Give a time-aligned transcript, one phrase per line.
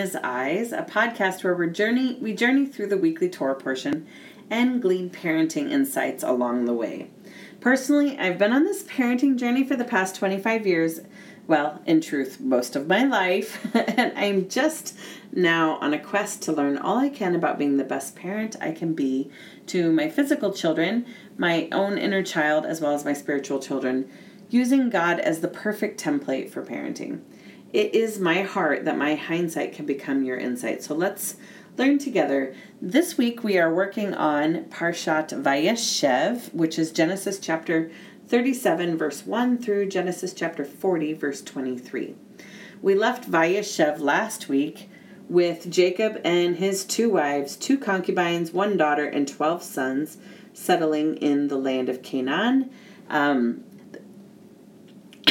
[0.00, 4.06] Eyes, a podcast where we journey we journey through the weekly Torah portion
[4.48, 7.10] and glean parenting insights along the way.
[7.60, 11.00] Personally, I've been on this parenting journey for the past 25 years,
[11.46, 14.96] well, in truth, most of my life, and I'm just
[15.32, 18.72] now on a quest to learn all I can about being the best parent I
[18.72, 19.30] can be
[19.66, 21.04] to my physical children,
[21.36, 24.10] my own inner child, as well as my spiritual children,
[24.48, 27.20] using God as the perfect template for parenting.
[27.72, 30.82] It is my heart that my hindsight can become your insight.
[30.82, 31.36] So let's
[31.76, 32.54] learn together.
[32.82, 37.90] This week we are working on Parshat Vayeshev, which is Genesis chapter
[38.26, 42.16] 37, verse 1 through Genesis chapter 40, verse 23.
[42.82, 44.88] We left Vayeshev last week
[45.28, 50.18] with Jacob and his two wives, two concubines, one daughter, and 12 sons
[50.52, 52.70] settling in the land of Canaan.
[53.08, 53.62] Um,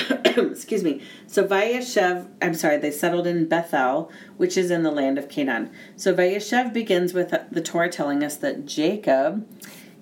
[0.25, 1.01] excuse me.
[1.27, 5.71] So Vayeshev, I'm sorry, they settled in Bethel, which is in the land of Canaan.
[5.95, 9.47] So Vayeshev begins with the Torah telling us that Jacob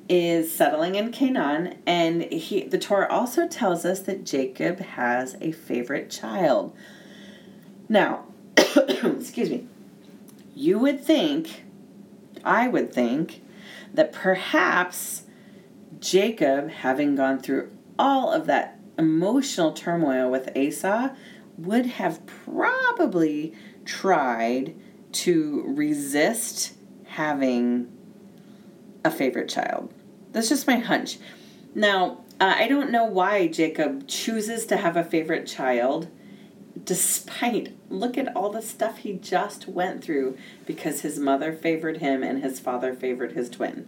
[0.09, 5.51] is settling in Canaan, and he the Torah also tells us that Jacob has a
[5.51, 6.75] favorite child.
[7.89, 9.67] Now, excuse me.
[10.55, 11.63] You would think,
[12.43, 13.43] I would think,
[13.93, 15.23] that perhaps
[15.99, 21.09] Jacob, having gone through all of that emotional turmoil with Esau
[21.57, 23.53] would have probably
[23.85, 24.75] tried
[25.11, 26.73] to resist
[27.05, 27.91] having
[29.03, 29.93] a favorite child.
[30.31, 31.17] That's just my hunch.
[31.73, 36.07] Now, uh, I don't know why Jacob chooses to have a favorite child
[36.83, 42.23] despite look at all the stuff he just went through because his mother favored him
[42.23, 43.87] and his father favored his twin.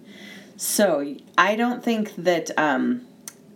[0.58, 3.08] So, I don't think that um,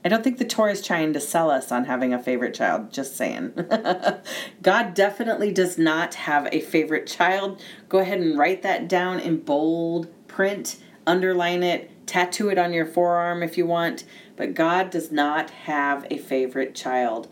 [0.06, 2.92] I don't think the Torah is trying to sell us on having a favorite child,
[2.92, 3.54] just saying.
[4.62, 7.62] God definitely does not have a favorite child.
[7.88, 10.78] Go ahead and write that down in bold print,
[11.08, 14.04] underline it, tattoo it on your forearm if you want.
[14.36, 17.30] But God does not have a favorite child.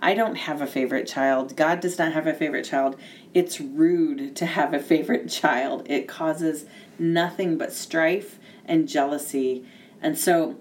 [0.00, 1.56] I don't have a favorite child.
[1.56, 2.96] God does not have a favorite child.
[3.34, 5.86] It's rude to have a favorite child.
[5.88, 6.66] It causes
[6.98, 9.64] nothing but strife and jealousy.
[10.00, 10.56] And so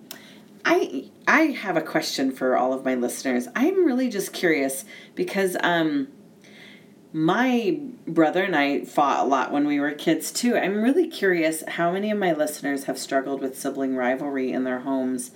[0.65, 3.47] I I have a question for all of my listeners.
[3.55, 4.85] I'm really just curious
[5.15, 6.07] because um
[7.13, 7.77] my
[8.07, 10.55] brother and I fought a lot when we were kids too.
[10.57, 14.79] I'm really curious how many of my listeners have struggled with sibling rivalry in their
[14.79, 15.31] homes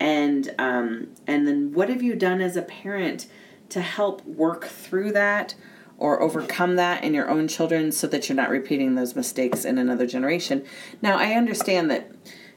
[0.00, 3.26] and um and then what have you done as a parent
[3.68, 5.54] to help work through that
[6.02, 9.78] or overcome that in your own children so that you're not repeating those mistakes in
[9.78, 10.64] another generation.
[11.00, 12.10] Now, I understand that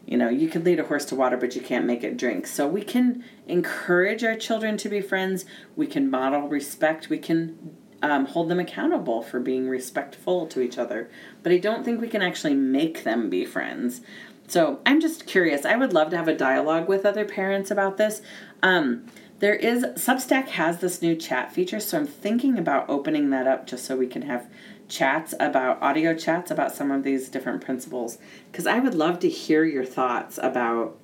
[0.05, 2.45] you know, you can lead a horse to water, but you can't make it drink.
[2.47, 5.45] So we can encourage our children to be friends.
[5.75, 7.09] We can model respect.
[7.09, 11.09] We can um, hold them accountable for being respectful to each other.
[11.41, 14.01] But I don't think we can actually make them be friends.
[14.47, 15.65] So I'm just curious.
[15.65, 18.21] I would love to have a dialogue with other parents about this.
[18.61, 19.07] Um,
[19.39, 23.67] there is Substack has this new chat feature, so I'm thinking about opening that up
[23.67, 24.47] just so we can have
[24.87, 28.17] chats about audio chats about some of these different principles.
[28.51, 30.97] Because I would love to hear your thoughts about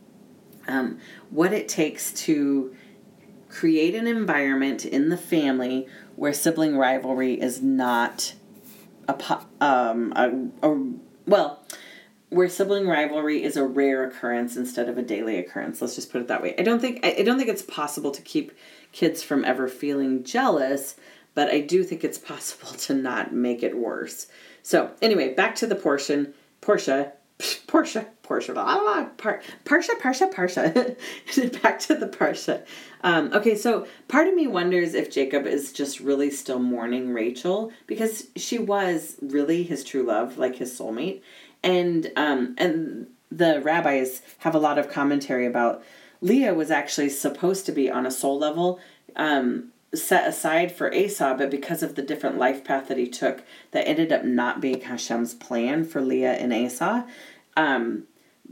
[0.67, 0.99] um,
[1.29, 2.75] what it takes to
[3.49, 8.33] create an environment in the family where sibling rivalry is not
[9.07, 10.91] a, um, a, a
[11.25, 11.63] well
[12.29, 15.81] where sibling rivalry is a rare occurrence instead of a daily occurrence.
[15.81, 16.55] Let's just put it that way.
[16.57, 18.53] I don't think I, I don't think it's possible to keep
[18.93, 20.95] kids from ever feeling jealous
[21.33, 24.27] but I do think it's possible to not make it worse.
[24.63, 26.33] So, anyway, back to the portion.
[26.59, 27.13] Portia,
[27.67, 31.61] Portia, Portia, blah, blah, par, Parsha, Parsha, Parsha.
[31.61, 32.65] back to the Parsha.
[33.03, 37.71] Um, okay, so part of me wonders if Jacob is just really still mourning Rachel
[37.87, 41.21] because she was really his true love, like his soulmate,
[41.63, 45.83] and um, and the rabbis have a lot of commentary about
[46.21, 48.79] Leah was actually supposed to be on a soul level.
[49.15, 53.43] Um, set aside for Esau, but because of the different life path that he took,
[53.71, 57.03] that ended up not being Hashem's plan for Leah and Esau.
[57.57, 58.03] Um,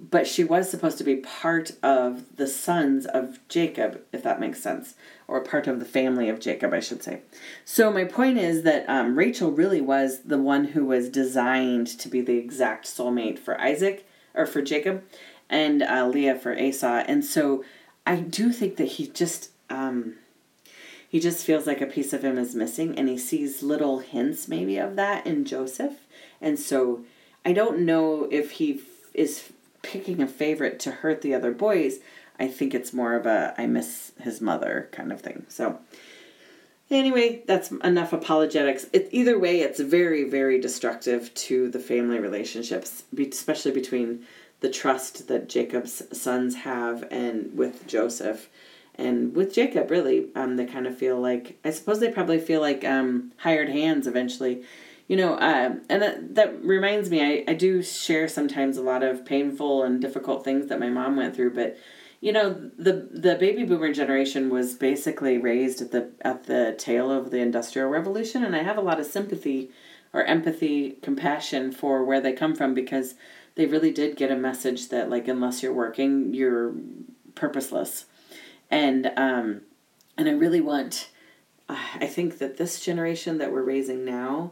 [0.09, 4.61] but she was supposed to be part of the sons of Jacob, if that makes
[4.61, 4.95] sense,
[5.27, 7.21] or part of the family of Jacob, I should say.
[7.65, 12.07] So, my point is that um, Rachel really was the one who was designed to
[12.07, 15.03] be the exact soulmate for Isaac, or for Jacob,
[15.49, 17.03] and uh, Leah for Esau.
[17.07, 17.65] And so,
[18.07, 19.51] I do think that he just.
[19.69, 20.15] Um,
[21.09, 24.47] he just feels like a piece of him is missing and he sees little hints
[24.47, 26.05] maybe of that in Joseph.
[26.39, 27.03] And so
[27.43, 28.81] I don't know if he f-
[29.13, 29.51] is
[29.81, 31.99] picking a favorite to hurt the other boys.
[32.39, 35.45] I think it's more of a I miss his mother kind of thing.
[35.49, 35.79] So
[36.91, 38.87] Anyway, that's enough apologetics.
[38.91, 44.25] It, either way, it's very, very destructive to the family relationships, especially between
[44.61, 48.49] the trust that Jacob's sons have and with Joseph.
[48.99, 52.61] And with Jacob, really, um, they kind of feel like, I suppose they probably feel
[52.61, 54.63] like um, hired hands eventually.
[55.07, 59.01] You know, uh, and that, that reminds me, I, I do share sometimes a lot
[59.01, 61.77] of painful and difficult things that my mom went through, but
[62.21, 67.11] you know the the baby boomer generation was basically raised at the at the tail
[67.11, 69.71] of the industrial revolution and i have a lot of sympathy
[70.13, 73.15] or empathy compassion for where they come from because
[73.55, 76.73] they really did get a message that like unless you're working you're
[77.35, 78.05] purposeless
[78.69, 79.61] and um
[80.17, 81.09] and i really want
[81.67, 84.51] i think that this generation that we're raising now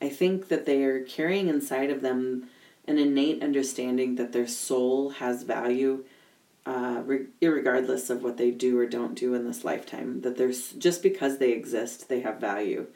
[0.00, 2.48] i think that they are carrying inside of them
[2.86, 6.04] an innate understanding that their soul has value
[6.68, 10.20] uh, re- regardless of what they do or don't do in this lifetime.
[10.20, 12.86] That there's just because they exist, they have value.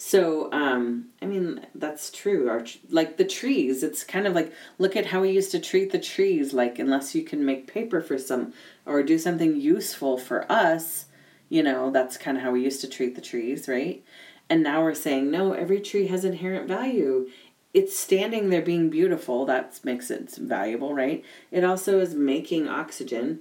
[0.00, 2.48] So, um, I mean, that's true.
[2.48, 5.90] Our, like the trees, it's kind of like look at how we used to treat
[5.90, 6.54] the trees.
[6.54, 8.52] Like, unless you can make paper for some
[8.86, 11.06] or do something useful for us,
[11.48, 14.04] you know, that's kind of how we used to treat the trees, right?
[14.48, 17.28] And now we're saying, no, every tree has inherent value
[17.74, 23.40] it's standing there being beautiful that makes it valuable right it also is making oxygen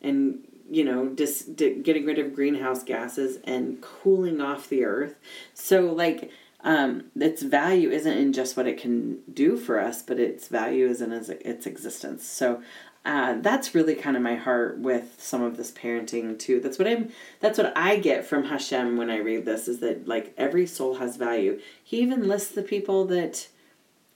[0.00, 0.38] and
[0.70, 5.16] you know just getting rid of greenhouse gases and cooling off the earth
[5.54, 6.30] so like
[6.64, 10.86] um, its value isn't in just what it can do for us but its value
[10.86, 12.62] is in its existence so
[13.06, 16.58] uh, that's really kind of my heart with some of this parenting too.
[16.58, 17.10] That's what I'm.
[17.38, 19.68] That's what I get from Hashem when I read this.
[19.68, 21.60] Is that like every soul has value.
[21.84, 23.46] He even lists the people that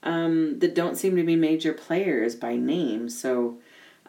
[0.03, 3.07] um, that don't seem to be major players by name.
[3.07, 3.59] So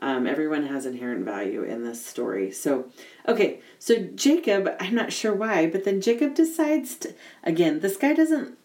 [0.03, 2.51] um, everyone has inherent value in this story.
[2.51, 2.91] So,
[3.29, 7.15] okay, so Jacob, I'm not sure why, but then Jacob decides to,
[7.45, 8.59] again, this guy doesn't,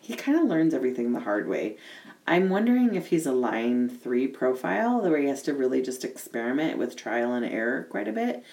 [0.00, 1.76] he kind of learns everything the hard way.
[2.24, 6.78] I'm wondering if he's a line three profile where he has to really just experiment
[6.78, 8.44] with trial and error quite a bit.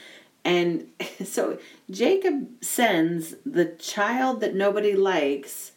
[0.44, 0.88] And
[1.24, 1.60] so
[1.92, 5.74] Jacob sends the child that nobody likes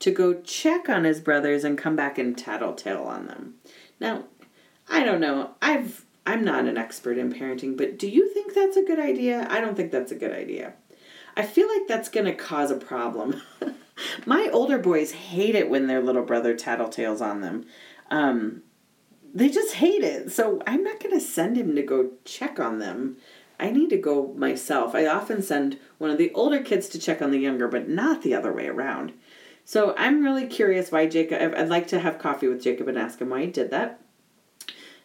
[0.00, 3.54] to go check on his brothers and come back and tattletale on them.
[4.00, 4.24] Now,
[4.90, 5.52] I don't know.
[5.62, 9.46] I've I'm not an expert in parenting, but do you think that's a good idea?
[9.48, 10.74] I don't think that's a good idea.
[11.36, 13.40] I feel like that's going to cause a problem.
[14.26, 17.66] My older boys hate it when their little brother tattletales on them.
[18.10, 18.62] Um,
[19.32, 20.30] they just hate it.
[20.32, 23.16] So I'm not going to send him to go check on them.
[23.58, 24.94] I need to go myself.
[24.94, 28.22] I often send one of the older kids to check on the younger, but not
[28.22, 29.12] the other way around.
[29.64, 33.20] So I'm really curious why Jacob, I'd like to have coffee with Jacob and ask
[33.20, 34.00] him why he did that.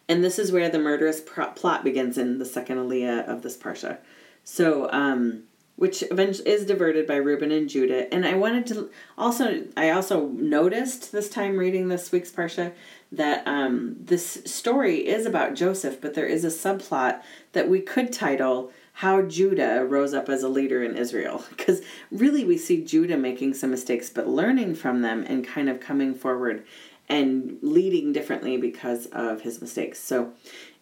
[0.08, 3.98] And this is where the murderous plot begins in the second Aliyah of this Parsha.
[4.44, 5.42] So, um,
[5.76, 8.12] which eventually is diverted by Reuben and Judah.
[8.12, 12.72] And I wanted to also, I also noticed this time reading this week's Parsha
[13.12, 17.20] that um, this story is about Joseph, but there is a subplot
[17.52, 21.44] that we could title how Judah rose up as a leader in Israel.
[21.50, 25.80] Because really, we see Judah making some mistakes, but learning from them and kind of
[25.80, 26.64] coming forward
[27.08, 29.98] and leading differently because of his mistakes.
[30.00, 30.32] So,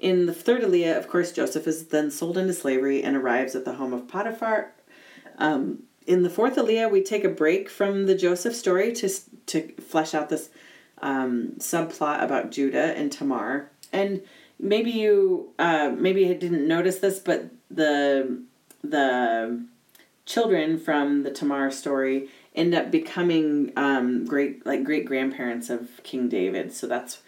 [0.01, 3.65] in the third Aliyah, of course, Joseph is then sold into slavery and arrives at
[3.65, 4.73] the home of Potiphar.
[5.39, 9.09] Um, in the fourth Aliyah, we take a break from the Joseph story to
[9.47, 10.51] to flesh out this
[10.99, 13.71] um, subplot about Judah and Tamar.
[13.93, 14.23] And
[14.59, 18.43] maybe you uh, maybe didn't notice this, but the
[18.83, 19.65] the
[20.27, 26.29] children from the Tamar story end up becoming um, great like great grandparents of King
[26.29, 26.73] David.
[26.73, 27.21] So that's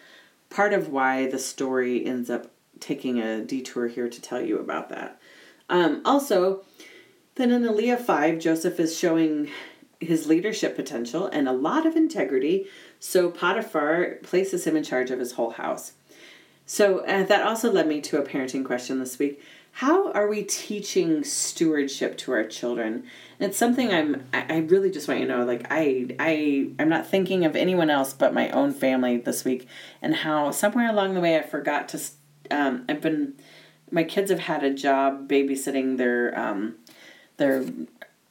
[0.49, 4.89] part of why the story ends up taking a detour here to tell you about
[4.89, 5.19] that.
[5.69, 6.63] Um, also,
[7.35, 9.49] then in Aliyah 5, Joseph is showing
[9.99, 12.67] his leadership potential and a lot of integrity,
[12.99, 15.93] so Potiphar places him in charge of his whole house.
[16.65, 19.41] So uh, that also led me to a parenting question this week
[19.77, 23.03] how are we teaching stewardship to our children?
[23.39, 26.89] And it's something i'm i really just want you to know like i i i'm
[26.89, 29.67] not thinking of anyone else but my own family this week
[30.01, 32.01] and how somewhere along the way i forgot to
[32.49, 33.35] um, i've been
[33.91, 36.73] my kids have had a job babysitting their um,
[37.37, 37.63] their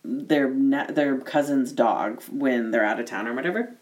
[0.04, 0.52] their
[0.88, 3.76] their cousin's dog when they're out of town or whatever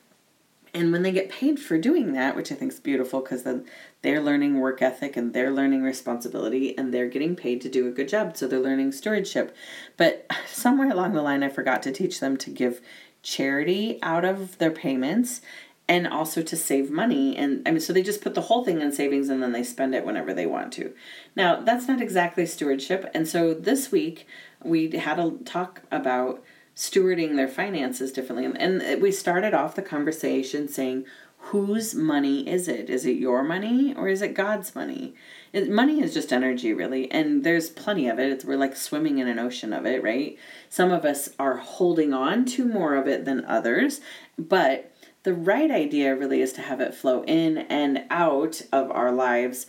[0.74, 3.64] and when they get paid for doing that, which I think is beautiful because then
[4.02, 7.92] they're learning work ethic and they're learning responsibility and they're getting paid to do a
[7.92, 8.36] good job.
[8.36, 9.54] So they're learning stewardship.
[9.96, 12.80] But somewhere along the line, I forgot to teach them to give
[13.22, 15.40] charity out of their payments
[15.86, 18.80] and also to save money and I mean so they just put the whole thing
[18.80, 20.92] in savings and then they spend it whenever they want to.
[21.36, 23.10] Now, that's not exactly stewardship.
[23.14, 24.26] And so this week
[24.62, 26.42] we had a talk about
[26.76, 28.44] stewarding their finances differently.
[28.44, 31.04] And we started off the conversation saying,
[31.38, 32.88] whose money is it?
[32.88, 35.14] Is it your money or is it God's money?
[35.52, 38.44] Money is just energy, really, and there's plenty of it.
[38.44, 40.38] We're like swimming in an ocean of it, right?
[40.68, 44.00] Some of us are holding on to more of it than others,
[44.38, 44.90] but
[45.22, 49.66] the right idea really is to have it flow in and out of our lives,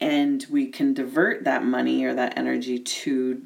[0.00, 3.42] and we can divert that money or that energy to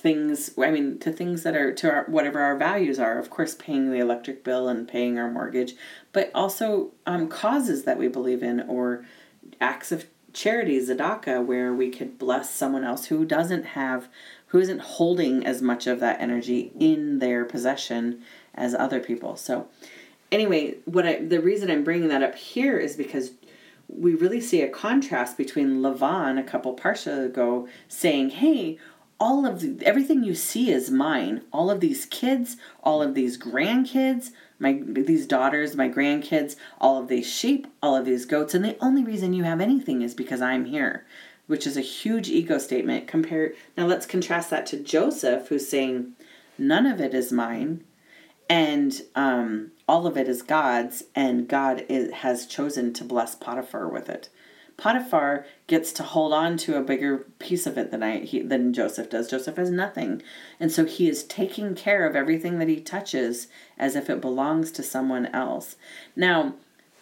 [0.00, 3.18] things i mean to things that are to our, whatever our values are.
[3.18, 5.74] Of course paying the electric bill and paying our mortgage
[6.12, 9.04] but also um, causes that we believe in or
[9.60, 14.08] acts of charity tzedakah where we could bless someone else who doesn't have
[14.46, 18.22] who isn't holding as much of that energy in their possession
[18.54, 19.36] as other people.
[19.36, 19.68] So
[20.32, 23.32] anyway what i the reason i'm bringing that up here is because
[23.88, 28.78] we really see a contrast between Lavan a couple parsha ago saying, "Hey,
[29.20, 31.42] all of the, everything you see is mine.
[31.52, 37.08] All of these kids, all of these grandkids, my these daughters, my grandkids, all of
[37.08, 40.40] these sheep, all of these goats, and the only reason you have anything is because
[40.40, 41.06] I'm here."
[41.46, 43.08] Which is a huge ego statement.
[43.08, 43.86] Compare now.
[43.86, 46.12] Let's contrast that to Joseph, who's saying,
[46.56, 47.84] "None of it is mine
[48.50, 53.88] and um, all of it is God's, and God is, has chosen to bless Potiphar
[53.88, 54.28] with it.
[54.80, 58.72] Potiphar gets to hold on to a bigger piece of it than I he, than
[58.72, 59.30] Joseph does.
[59.30, 60.22] Joseph has nothing,
[60.58, 64.72] and so he is taking care of everything that he touches as if it belongs
[64.72, 65.76] to someone else.
[66.16, 66.54] Now,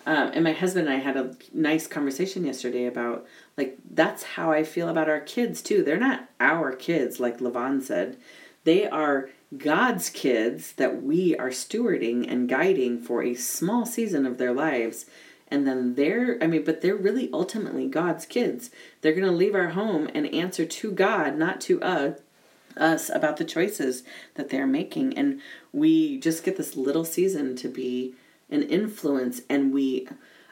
[0.06, 4.50] um, and my husband and I had a nice conversation yesterday about like that's how
[4.50, 5.85] I feel about our kids too.
[5.85, 8.16] They're not our kids, like Lavan said.
[8.64, 14.38] They are God's kids that we are stewarding and guiding for a small season of
[14.38, 15.06] their lives.
[15.50, 18.71] And then they're, I mean, but they're really ultimately God's kids.
[19.00, 22.21] They're going to leave our home and answer to God, not to us,
[22.76, 24.02] us about the choices
[24.35, 25.17] that they're making.
[25.17, 25.40] And
[25.73, 28.14] we just get this little season to be
[28.50, 29.40] an influence.
[29.49, 30.09] And we,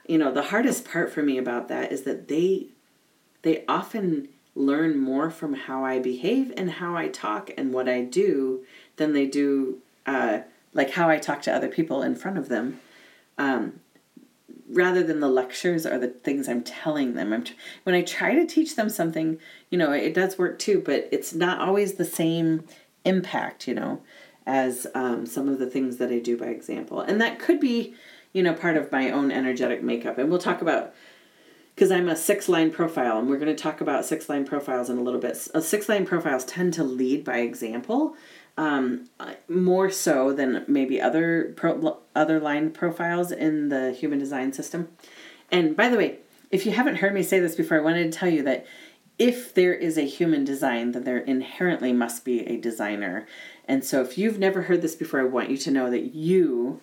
[0.09, 2.69] you know, the hardest part for me about that is that they,
[3.43, 8.01] they often learn more from how I behave and how I talk and what I
[8.01, 8.65] do
[8.97, 10.41] than they do uh,
[10.73, 12.81] like how I talk to other people in front of them.
[13.39, 13.81] Um,
[14.69, 17.33] rather than the lectures or the things I'm telling them.
[17.33, 17.45] I'm
[17.85, 19.39] when I try to teach them something,
[19.71, 22.65] you know, it does work too, but it's not always the same
[23.05, 24.03] impact, you know,
[24.47, 27.01] as um, some of the things that I do by example.
[27.01, 27.95] And that could be,
[28.33, 30.19] you know, part of my own energetic makeup.
[30.19, 30.95] And we'll talk about
[31.77, 34.89] because I'm a six line profile, and we're going to talk about six line profiles
[34.89, 35.47] in a little bit.
[35.55, 38.17] Uh, six line profiles tend to lead by example,
[38.57, 39.09] um,
[39.49, 44.89] more so than maybe other pro, other line profiles in the human design system.
[45.51, 46.19] And by the way,
[46.51, 48.67] if you haven't heard me say this before, I wanted to tell you that
[49.19, 53.27] if there is a human design, then there inherently must be a designer.
[53.67, 56.81] And so if you've never heard this before, I want you to know that you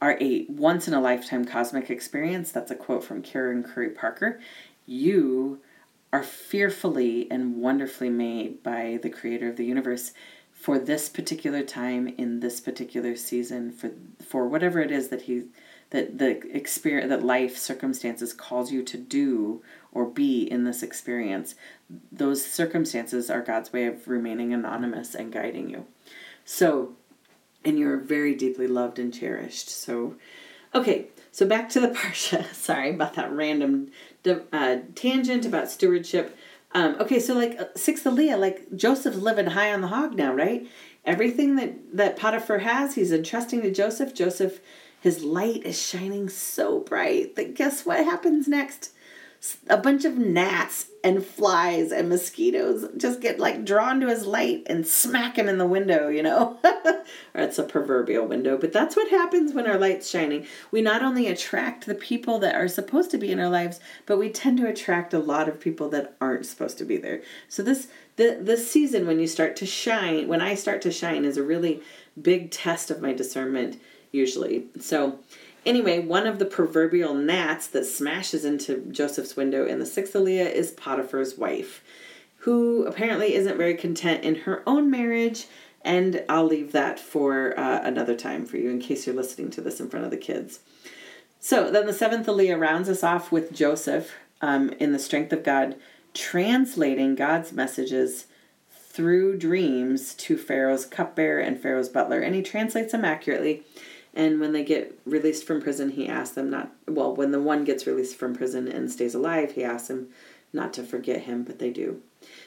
[0.00, 2.52] are a once in a lifetime cosmic experience.
[2.52, 4.40] That's a quote from Karen Curry Parker.
[4.86, 5.60] You
[6.12, 10.12] are fearfully and wonderfully made by the creator of the universe
[10.60, 15.44] for this particular time in this particular season for for whatever it is that he
[15.88, 21.54] that the experience that life circumstances calls you to do or be in this experience
[22.12, 25.86] those circumstances are god's way of remaining anonymous and guiding you.
[26.44, 26.94] So
[27.64, 29.70] and you're very deeply loved and cherished.
[29.70, 30.16] So
[30.74, 32.52] okay so back to the parsha.
[32.52, 33.92] Sorry about that random
[34.26, 36.36] uh, tangent about stewardship
[36.72, 40.32] um, okay, so like uh, sixth Aliyah, like Joseph's living high on the hog now,
[40.32, 40.66] right?
[41.04, 44.14] Everything that that Potiphar has, he's entrusting to Joseph.
[44.14, 44.60] Joseph,
[45.00, 48.92] his light is shining so bright that guess what happens next?
[49.68, 54.62] a bunch of gnats and flies and mosquitoes just get like drawn to his light
[54.66, 56.58] and smack him in the window, you know?
[57.34, 60.46] it's a proverbial window, but that's what happens when our light's shining.
[60.70, 64.18] We not only attract the people that are supposed to be in our lives, but
[64.18, 67.22] we tend to attract a lot of people that aren't supposed to be there.
[67.48, 71.24] So this the this season when you start to shine, when I start to shine
[71.24, 71.82] is a really
[72.20, 73.80] big test of my discernment
[74.12, 74.66] usually.
[74.78, 75.20] So
[75.66, 80.50] Anyway, one of the proverbial gnats that smashes into Joseph's window in the sixth Aliyah
[80.50, 81.82] is Potiphar's wife,
[82.38, 85.46] who apparently isn't very content in her own marriage.
[85.82, 89.60] And I'll leave that for uh, another time for you in case you're listening to
[89.60, 90.60] this in front of the kids.
[91.38, 94.12] So then the seventh Aliyah rounds us off with Joseph
[94.42, 95.76] um, in the strength of God,
[96.12, 98.26] translating God's messages
[98.70, 102.20] through dreams to Pharaoh's cupbearer and Pharaoh's butler.
[102.20, 103.62] And he translates them accurately.
[104.14, 107.64] And when they get released from prison, he asks them not, well, when the one
[107.64, 110.08] gets released from prison and stays alive, he asks them
[110.52, 112.02] not to forget him, but they do.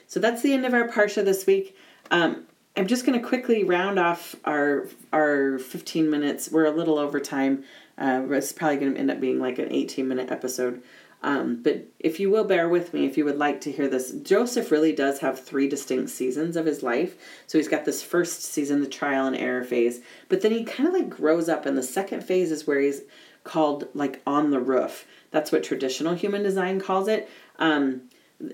[0.08, 1.76] So that's the end of our Parsha this week.
[2.12, 6.50] Um, I'm just going to quickly round off our our 15 minutes.
[6.52, 7.64] We're a little over time.
[7.98, 10.82] Uh, it's probably going to end up being like an 18 minute episode.
[11.24, 14.12] Um, but if you will bear with me, if you would like to hear this,
[14.12, 17.16] Joseph really does have three distinct seasons of his life.
[17.48, 20.88] So he's got this first season, the trial and error phase, but then he kind
[20.88, 23.04] of like grows up, and the second phase is where he's
[23.46, 25.06] called like on the roof.
[25.32, 27.30] That's what traditional human design calls it.
[27.58, 28.10] Um,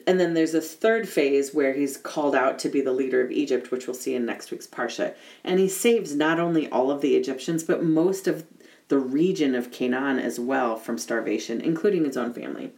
[0.05, 3.31] and then there's this third phase where he's called out to be the leader of
[3.31, 5.15] Egypt, which we'll see in next week's Parsha.
[5.43, 8.45] And he saves not only all of the Egyptians, but most of
[8.89, 12.71] the region of Canaan as well from starvation, including his own family.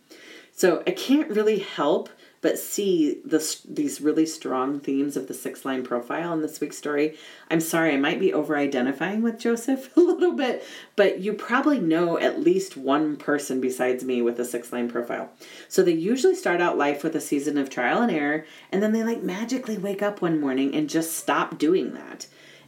[0.54, 2.10] So I can't really help
[2.42, 7.16] but see these really strong themes of the six line profile in this week's story.
[7.52, 10.64] I'm sorry, I might be over identifying with Joseph a little bit,
[10.96, 15.30] but you probably know at least one person besides me with a six line profile.
[15.70, 18.92] So they usually start out life with a season of trial and error, and then
[18.92, 22.26] they like magically wake up one morning and just stop doing that.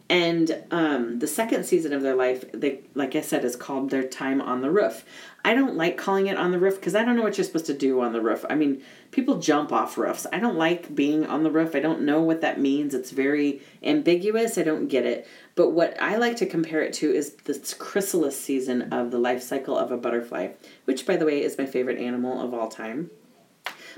[0.10, 4.04] And um, the second season of their life, they like I said, is called their
[4.04, 5.06] time on the roof.
[5.46, 7.66] I don't like calling it on the roof because I don't know what you're supposed
[7.68, 8.46] to do on the roof.
[8.50, 10.28] I mean, people jump off roofs.
[10.32, 11.74] I don't like being on the roof.
[11.74, 12.94] I don't know what that means.
[12.94, 14.58] It's very ambiguous.
[14.58, 15.28] I don't get it.
[15.56, 19.42] But what I like to compare it to is this chrysalis season of the life
[19.42, 20.50] cycle of a butterfly,
[20.86, 23.10] which, by the way, is my favorite animal of all time.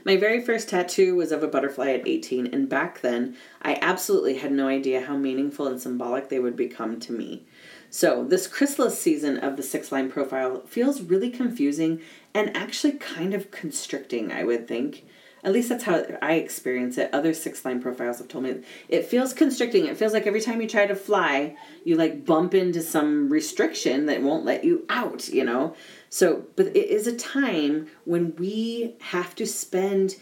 [0.05, 4.35] My very first tattoo was of a butterfly at 18, and back then, I absolutely
[4.35, 7.43] had no idea how meaningful and symbolic they would become to me.
[7.89, 12.01] So, this chrysalis season of the six line profile feels really confusing
[12.35, 15.05] and actually kind of constricting, I would think.
[15.45, 17.13] At least that's how I experience it.
[17.13, 19.85] Other six line profiles have told me it feels constricting.
[19.85, 24.07] It feels like every time you try to fly, you like bump into some restriction
[24.07, 25.75] that won't let you out, you know?
[26.09, 30.15] So, but it is a time when we have to spend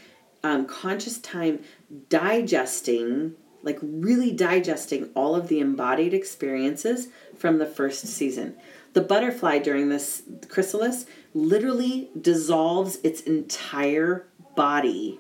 [0.43, 1.63] um, conscious time
[2.09, 7.07] digesting, like really digesting all of the embodied experiences
[7.38, 8.57] from the first season.
[8.91, 15.19] The butterfly during this chrysalis literally dissolves its entire body,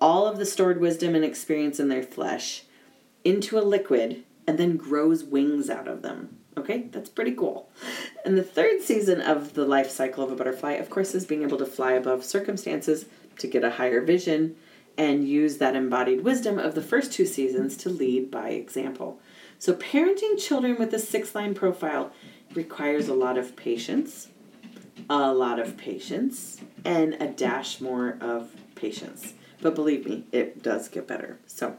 [0.00, 2.64] all of the stored wisdom and experience in their flesh,
[3.24, 6.38] into a liquid and then grows wings out of them.
[6.56, 7.68] Okay, that's pretty cool.
[8.24, 11.42] And the third season of the life cycle of a butterfly, of course, is being
[11.42, 13.06] able to fly above circumstances
[13.38, 14.56] to get a higher vision
[14.96, 19.20] and use that embodied wisdom of the first two seasons to lead by example.
[19.58, 22.12] So, parenting children with a six line profile
[22.54, 24.28] requires a lot of patience,
[25.08, 29.34] a lot of patience, and a dash more of patience.
[29.60, 31.38] But believe me, it does get better.
[31.46, 31.76] So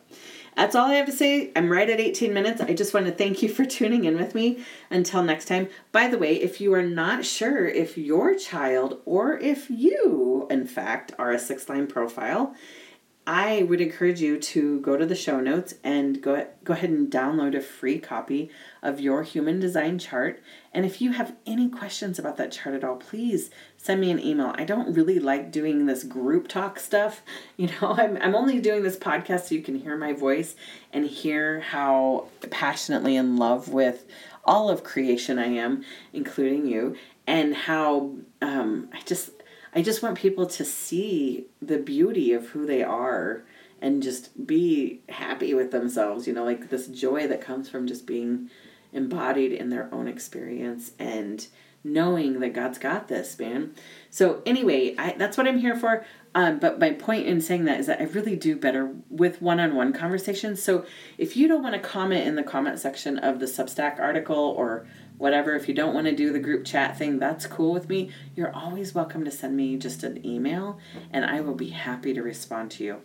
[0.56, 1.52] that's all I have to say.
[1.56, 2.60] I'm right at 18 minutes.
[2.60, 4.66] I just want to thank you for tuning in with me.
[4.90, 5.70] Until next time.
[5.94, 10.68] By the way, if you are not sure if your child or if you, in
[10.68, 12.54] fact, are a six line profile,
[13.32, 17.12] I would encourage you to go to the show notes and go, go ahead and
[17.12, 18.50] download a free copy
[18.82, 20.42] of your human design chart.
[20.74, 24.20] And if you have any questions about that chart at all, please send me an
[24.20, 24.56] email.
[24.56, 27.22] I don't really like doing this group talk stuff.
[27.56, 30.56] You know, I'm, I'm only doing this podcast so you can hear my voice
[30.92, 34.06] and hear how passionately in love with
[34.46, 36.96] all of creation I am, including you,
[37.28, 39.32] and how um, I just
[39.74, 43.44] I just want people to see the beauty of who they are
[43.82, 48.06] and just be happy with themselves, you know, like this joy that comes from just
[48.06, 48.50] being
[48.92, 51.48] embodied in their own experience and
[51.84, 53.74] knowing that God's got this, man.
[54.10, 56.06] So anyway, I that's what I'm here for.
[56.36, 59.94] Um, but my point in saying that is that I really do better with one-on-one
[59.94, 60.62] conversations.
[60.62, 60.86] So
[61.18, 64.86] if you don't want to comment in the comment section of the Substack article or
[65.20, 65.54] whatever.
[65.54, 68.10] If you don't want to do the group chat thing, that's cool with me.
[68.36, 70.80] You're always welcome to send me just an email
[71.14, 73.02] and I will be happy to respond to you.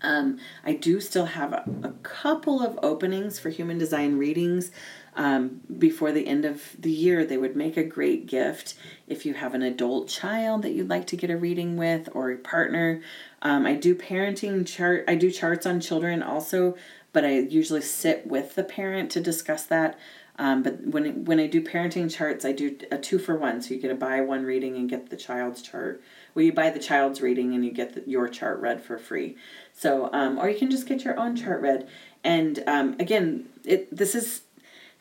[0.00, 4.70] Um, I do still have a, a, couple of openings for human design readings
[5.16, 7.24] um, before the end of the year.
[7.24, 8.74] They would make a great gift
[9.08, 12.30] if you have an adult child that you'd like to get a reading with or
[12.30, 13.00] a partner.
[13.40, 15.04] Um, I do parenting chart.
[15.08, 16.76] I do charts on children also,
[17.14, 19.98] but I usually sit with the parent to discuss that.
[20.36, 23.62] Um, but when when I do parenting charts, I do a two for one.
[23.62, 26.02] So you get a buy one reading and get the child's chart.
[26.34, 29.36] Well, you buy the child's reading and you get the, your chart read for free.
[29.72, 31.88] So, um, or you can just get your own chart read.
[32.24, 34.42] And um, again, it this is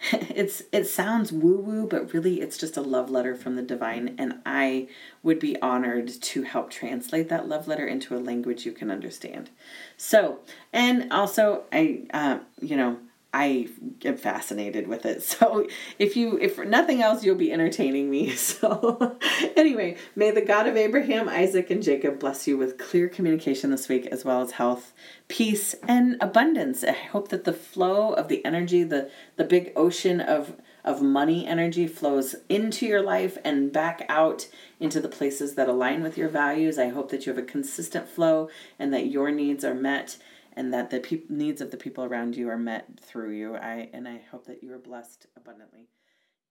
[0.12, 4.16] it's it sounds woo woo, but really it's just a love letter from the divine,
[4.18, 4.88] and I
[5.22, 9.50] would be honored to help translate that love letter into a language you can understand.
[9.98, 10.40] So,
[10.72, 12.98] and also I, uh, you know
[13.34, 13.68] I
[14.06, 15.24] am fascinated with it.
[15.34, 15.68] So
[15.98, 18.36] if you if nothing else you'll be entertaining me.
[18.44, 19.18] So
[19.56, 23.90] anyway, may the God of Abraham, Isaac and Jacob bless you with clear communication this
[23.90, 24.94] week as well as health,
[25.28, 26.84] peace and abundance.
[26.84, 31.48] I hope that the flow of the energy, the the big ocean of of money
[31.48, 34.48] energy flows into your life and back out
[34.80, 36.78] into the places that align with your values.
[36.78, 40.18] I hope that you have a consistent flow and that your needs are met
[40.54, 43.56] and that the pe- needs of the people around you are met through you.
[43.56, 45.90] I and I hope that you are blessed abundantly.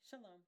[0.08, 0.41] Shalom.